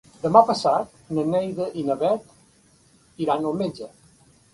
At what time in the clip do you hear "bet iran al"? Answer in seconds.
2.05-3.61